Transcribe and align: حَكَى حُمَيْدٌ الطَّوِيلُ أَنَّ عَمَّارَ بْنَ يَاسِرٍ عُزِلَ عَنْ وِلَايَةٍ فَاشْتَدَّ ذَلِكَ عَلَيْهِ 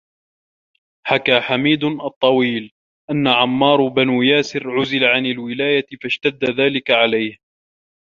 حَكَى 1.07 1.41
حُمَيْدٌ 1.41 1.83
الطَّوِيلُ 1.83 2.71
أَنَّ 3.11 3.27
عَمَّارَ 3.27 3.87
بْنَ 3.87 4.23
يَاسِرٍ 4.23 4.69
عُزِلَ 4.69 5.03
عَنْ 5.03 5.37
وِلَايَةٍ 5.37 5.85
فَاشْتَدَّ 6.03 6.45
ذَلِكَ 6.59 6.91
عَلَيْهِ 6.91 7.37